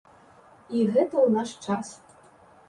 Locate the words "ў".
1.25-1.27